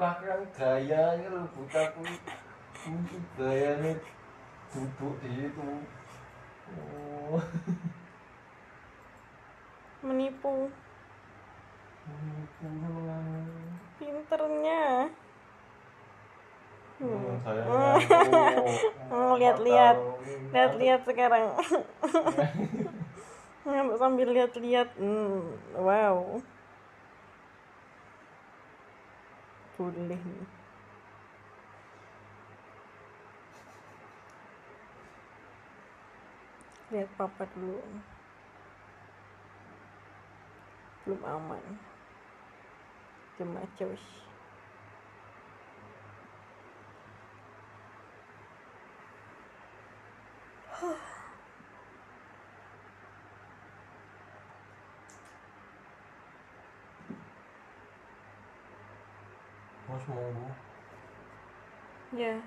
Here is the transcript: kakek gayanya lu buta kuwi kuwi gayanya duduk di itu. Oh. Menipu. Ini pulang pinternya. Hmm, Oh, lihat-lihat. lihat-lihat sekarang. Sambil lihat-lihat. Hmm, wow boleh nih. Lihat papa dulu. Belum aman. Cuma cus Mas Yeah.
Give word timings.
kakek 0.00 0.48
gayanya 0.56 1.28
lu 1.28 1.44
buta 1.52 1.92
kuwi 1.92 2.16
kuwi 2.80 3.16
gayanya 3.36 3.92
duduk 4.72 5.14
di 5.20 5.28
itu. 5.44 5.68
Oh. 6.72 7.36
Menipu. 10.00 10.72
Ini 12.08 12.42
pulang 12.56 13.28
pinternya. 14.00 15.12
Hmm, 17.00 17.36
Oh, 19.12 19.32
lihat-lihat. 19.40 19.96
lihat-lihat 20.52 21.00
sekarang. 21.04 21.44
Sambil 24.00 24.28
lihat-lihat. 24.32 24.96
Hmm, 24.96 25.44
wow 25.76 25.99
boleh 29.80 30.20
nih. 30.20 30.44
Lihat 36.92 37.08
papa 37.16 37.48
dulu. 37.56 37.80
Belum 41.08 41.22
aman. 41.24 41.64
Cuma 43.40 43.64
cus 43.80 44.04
Mas 50.80 51.19
Yeah. 62.16 62.40